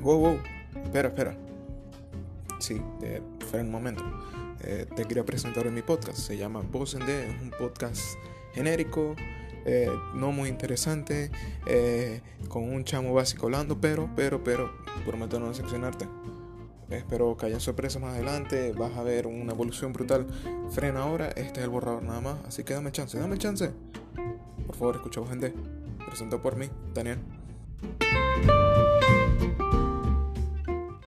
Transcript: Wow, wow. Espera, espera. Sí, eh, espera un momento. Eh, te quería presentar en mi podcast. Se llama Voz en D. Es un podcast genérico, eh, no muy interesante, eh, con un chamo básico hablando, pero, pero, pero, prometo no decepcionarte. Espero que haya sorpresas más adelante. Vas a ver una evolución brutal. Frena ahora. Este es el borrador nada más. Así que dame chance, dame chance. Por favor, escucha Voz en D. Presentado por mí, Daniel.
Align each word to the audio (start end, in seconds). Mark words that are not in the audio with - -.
Wow, 0.00 0.18
wow. 0.18 0.38
Espera, 0.84 1.08
espera. 1.08 1.36
Sí, 2.58 2.80
eh, 3.02 3.20
espera 3.40 3.62
un 3.62 3.70
momento. 3.70 4.02
Eh, 4.62 4.86
te 4.94 5.04
quería 5.04 5.24
presentar 5.24 5.66
en 5.66 5.74
mi 5.74 5.82
podcast. 5.82 6.18
Se 6.18 6.36
llama 6.36 6.62
Voz 6.70 6.94
en 6.94 7.04
D. 7.06 7.30
Es 7.30 7.42
un 7.42 7.50
podcast 7.50 8.16
genérico, 8.52 9.14
eh, 9.64 9.90
no 10.14 10.32
muy 10.32 10.48
interesante, 10.48 11.30
eh, 11.66 12.20
con 12.48 12.64
un 12.64 12.84
chamo 12.84 13.12
básico 13.14 13.46
hablando, 13.46 13.80
pero, 13.80 14.08
pero, 14.16 14.42
pero, 14.42 14.72
prometo 15.04 15.38
no 15.38 15.48
decepcionarte. 15.48 16.08
Espero 16.90 17.36
que 17.36 17.46
haya 17.46 17.60
sorpresas 17.60 18.02
más 18.02 18.14
adelante. 18.14 18.72
Vas 18.72 18.96
a 18.96 19.02
ver 19.02 19.26
una 19.26 19.52
evolución 19.52 19.92
brutal. 19.92 20.26
Frena 20.70 21.02
ahora. 21.02 21.28
Este 21.28 21.60
es 21.60 21.64
el 21.64 21.68
borrador 21.68 22.02
nada 22.02 22.20
más. 22.20 22.36
Así 22.46 22.64
que 22.64 22.74
dame 22.74 22.90
chance, 22.90 23.16
dame 23.18 23.38
chance. 23.38 23.70
Por 24.66 24.76
favor, 24.76 24.96
escucha 24.96 25.20
Voz 25.20 25.30
en 25.30 25.40
D. 25.40 25.54
Presentado 26.06 26.42
por 26.42 26.56
mí, 26.56 26.68
Daniel. 26.92 27.18